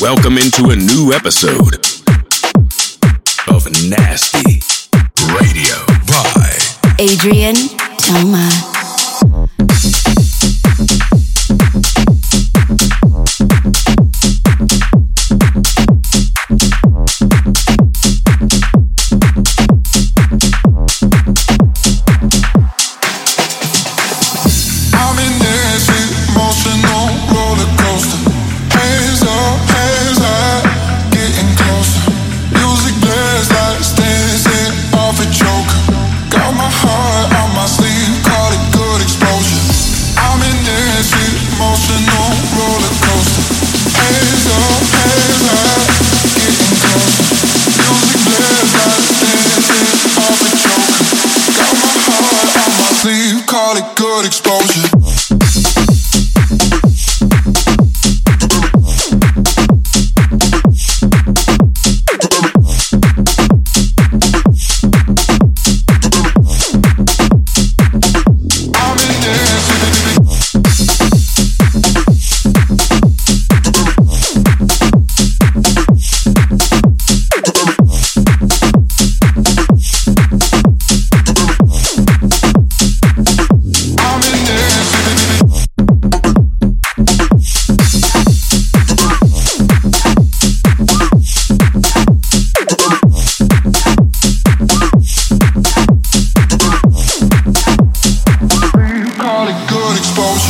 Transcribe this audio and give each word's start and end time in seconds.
Welcome 0.00 0.38
into 0.38 0.70
a 0.70 0.76
new 0.76 1.12
episode 1.12 1.74
of 3.48 3.66
Nasty 3.86 4.60
Radio 5.34 5.76
by 6.06 6.56
Adrien 6.98 7.54
Toma. 7.98 8.69
bones. 100.20 100.49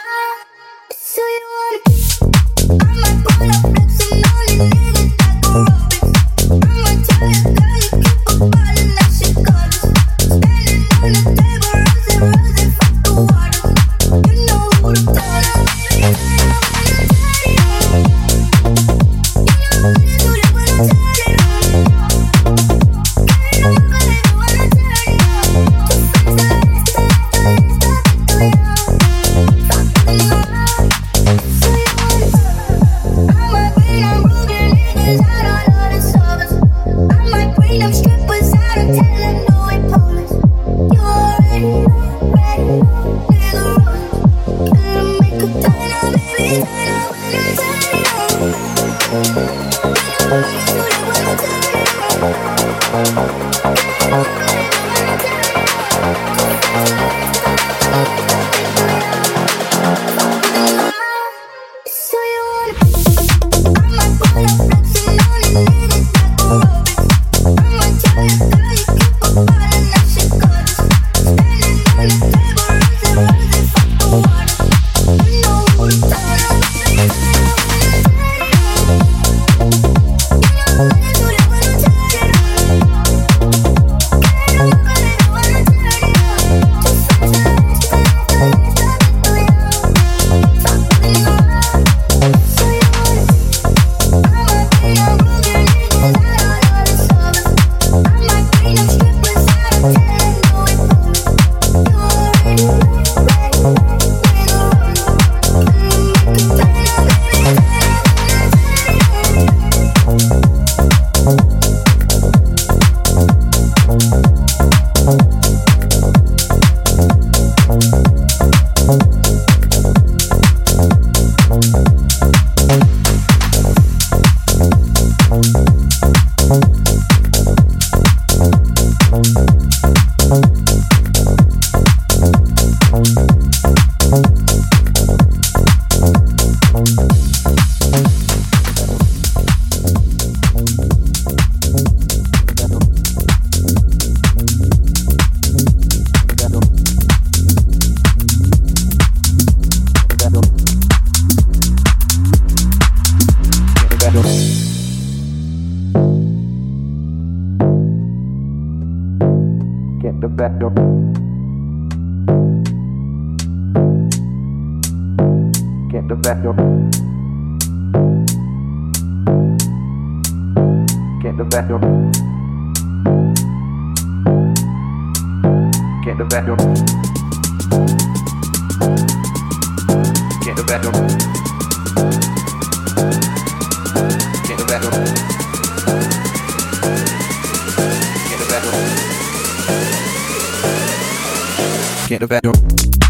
can't 192.11 192.23
evaporate. 192.23 193.00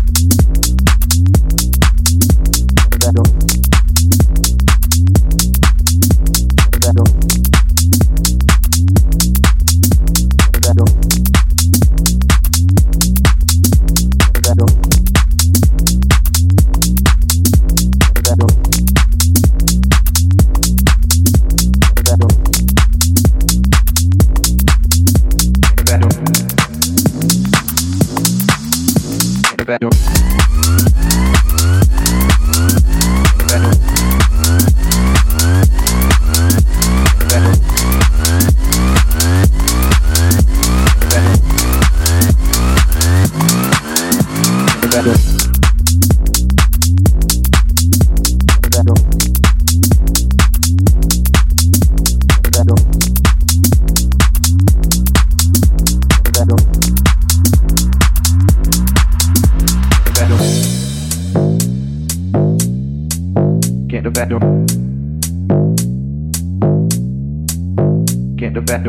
Can't 68.72 68.86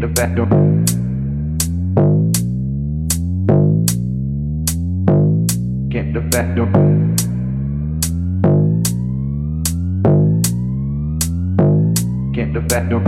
the 0.00 0.08
back 0.08 0.34
door. 0.34 0.48
Get 5.88 6.12
the 6.12 6.20
back 6.20 6.56
door. 6.56 6.66
Get 12.32 12.52
the 12.52 12.60
back 12.60 12.90
door. 12.90 13.02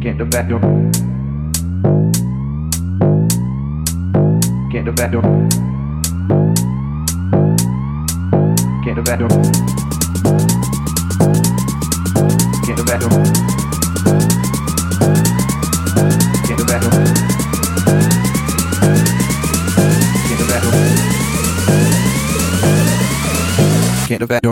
Get 0.00 0.18
the 0.18 0.24
back 0.24 0.48
door. 0.48 0.60
Get 4.72 4.84
the 4.84 4.92
back 4.92 5.12
door. 5.12 5.71
Get 9.12 9.18
the 9.18 9.28
better. 12.86 13.08
Get 16.48 16.56
the 16.56 16.64
better. 16.64 16.90
Get 24.08 24.18
the 24.20 24.26
better. 24.26 24.51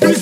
This 0.00 0.19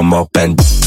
Come 0.00 0.14
up 0.14 0.34
and 0.38 0.79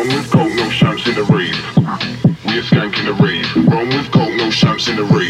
Rome 0.00 0.14
with 0.14 0.30
gold, 0.30 0.56
no 0.56 0.70
champs 0.70 1.06
in 1.06 1.14
the 1.14 1.24
rave. 1.24 1.76
We 2.46 2.58
are 2.58 2.62
skanking 2.62 3.04
the 3.04 3.22
rave. 3.22 3.54
Rome 3.68 3.90
with 3.90 4.10
gold, 4.10 4.34
no 4.34 4.50
champs 4.50 4.88
in 4.88 4.96
the 4.96 5.04
rave. 5.04 5.29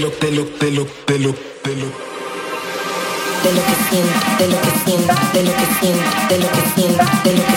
lo, 0.00 0.08
de 0.08 0.30
lo, 0.32 0.44
de 0.44 0.70
lo, 0.70 0.86
de 1.06 1.18
lo, 1.18 1.34
de 1.64 1.76
lo. 1.76 1.88
De 3.42 3.52
lo 3.52 3.62
que 3.66 3.76
siento, 3.88 4.18
de 4.38 4.46
lo 4.48 4.60
que 4.60 4.70
siento, 4.84 5.14
de 5.32 5.42
lo 5.42 5.52
que 5.52 5.66
siento, 5.78 6.10
de 6.28 6.38
lo 6.38 6.48
que 6.52 6.62
siento, 6.74 7.04
de 7.24 7.30
lo 7.36 7.42
que 7.44 7.49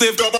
they've 0.00 0.16
got 0.16 0.39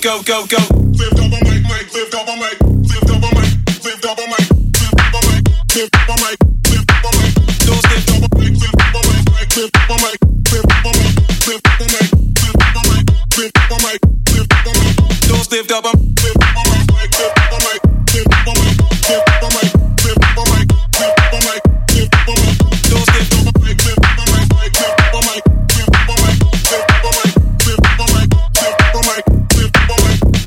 go, 0.00 0.22
go, 0.22 0.46
go. 0.46 0.71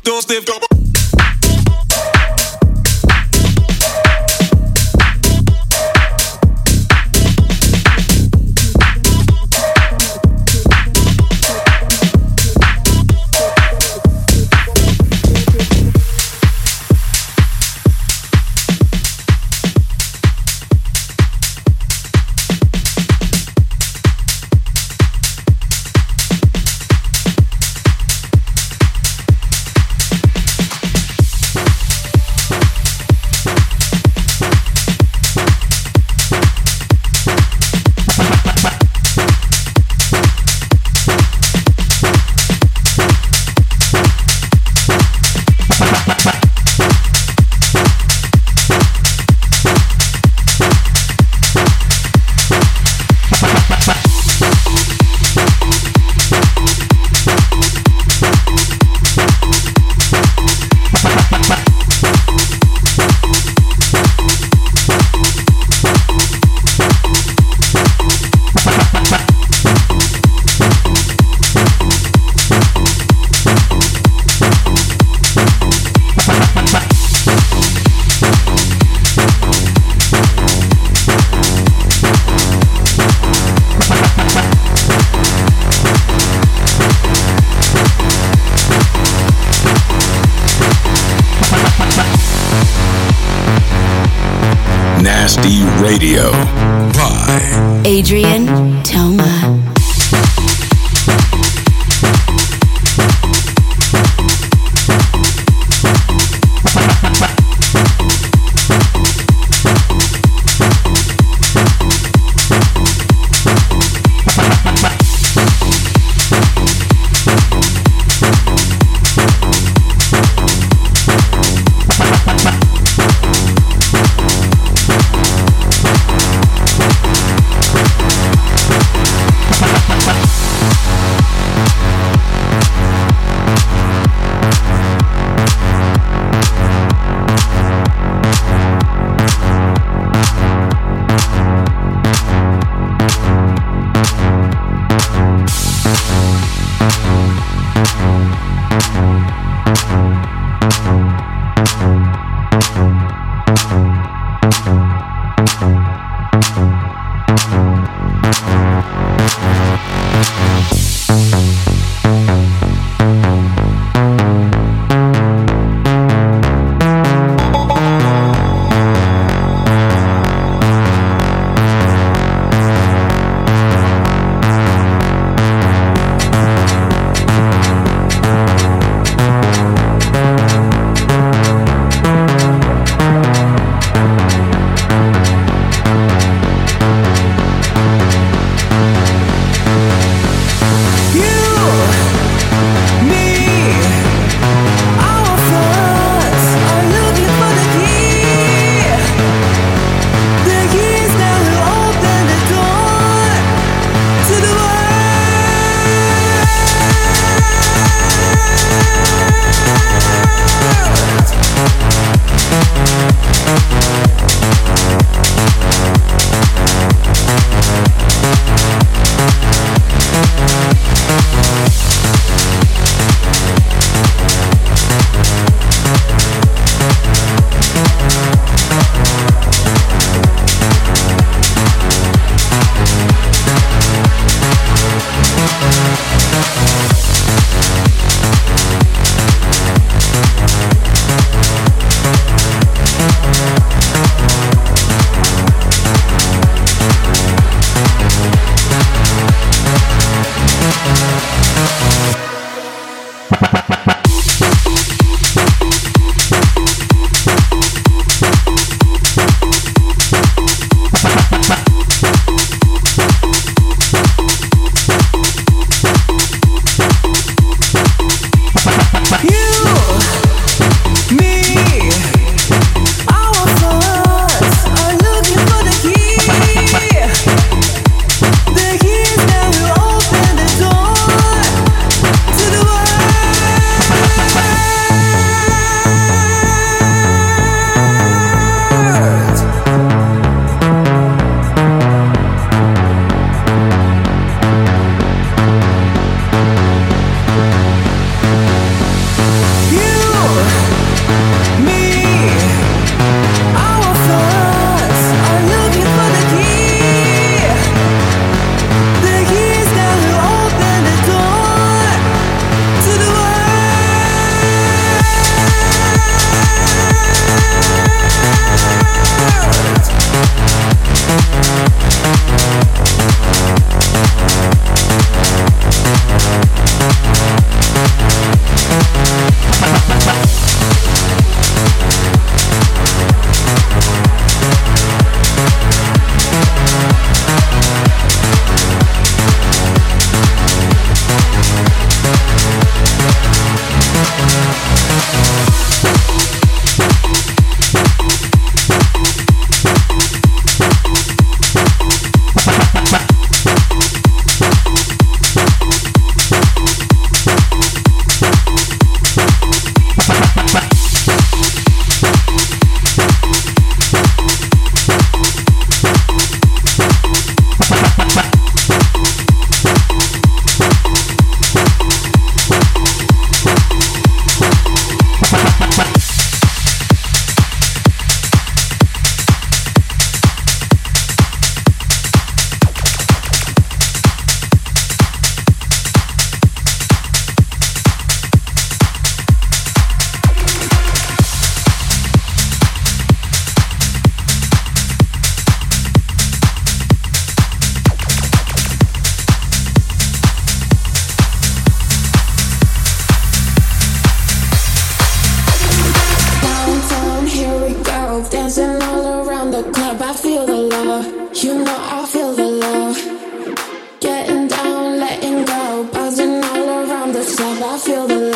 don't 0.06 0.22
stiff. 0.22 0.75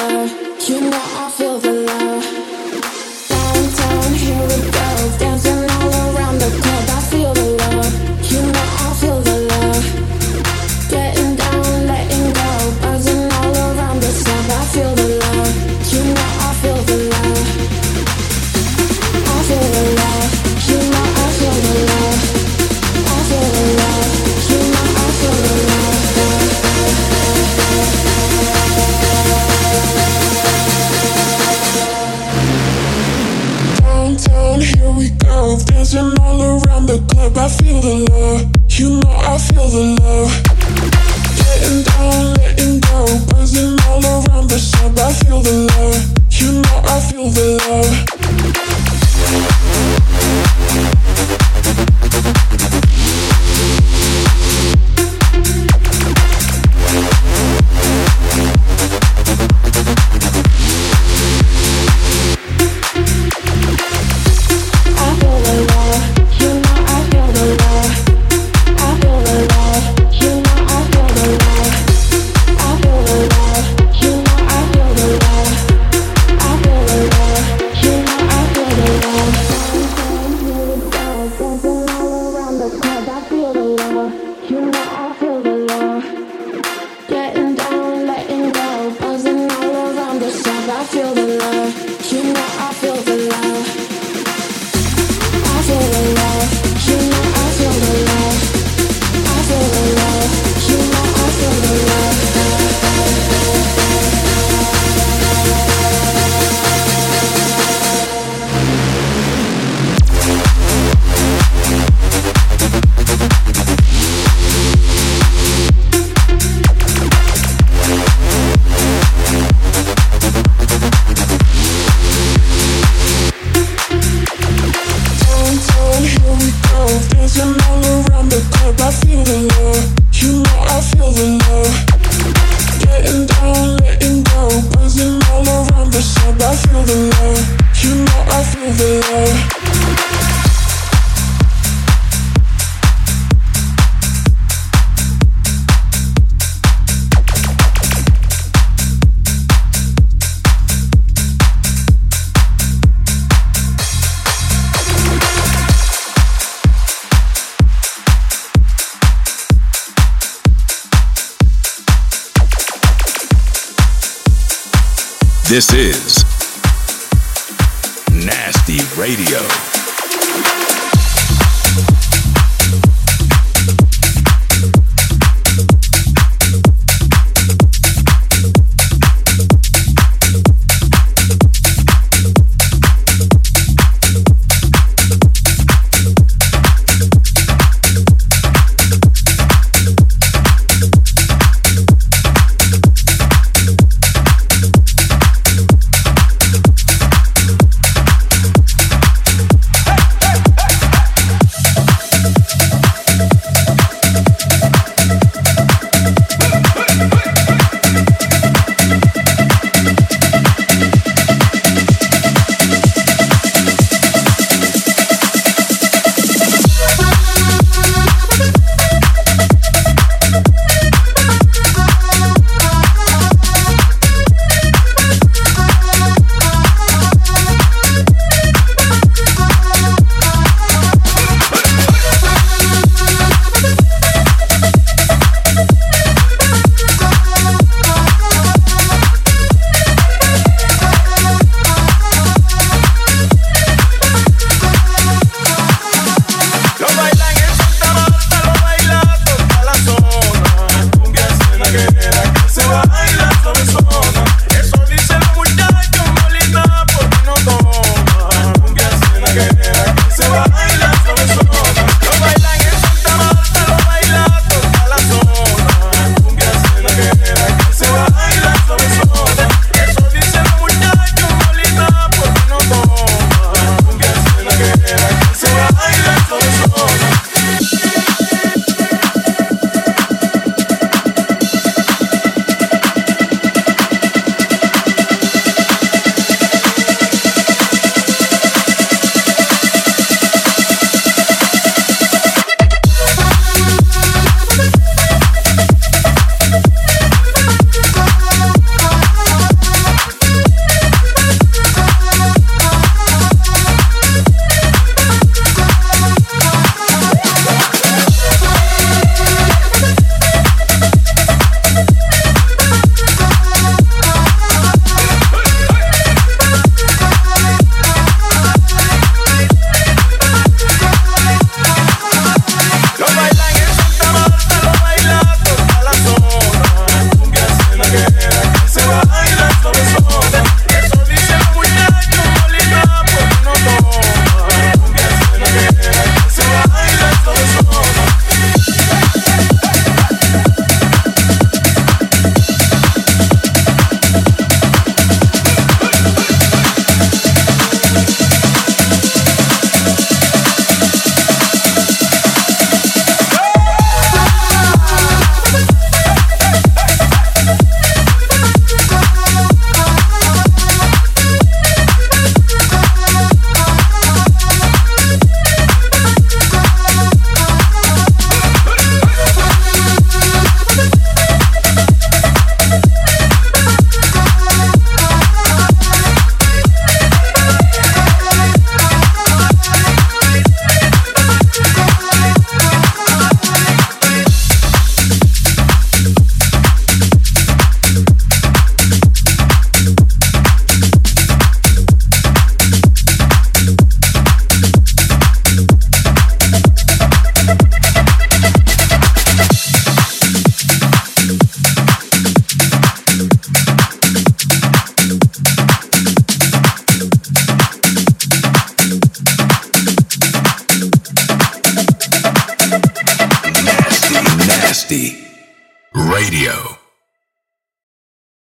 This 0.01 0.33
is 0.71 0.81
Nasty 0.81 1.45
Radio. 1.45 1.50